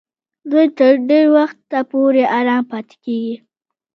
دوی 0.51 0.67
تر 0.77 0.93
ډېر 1.09 1.25
وخت 1.37 1.59
پورې 1.91 2.23
آرام 2.37 2.63
پاتېږي. 2.71 3.33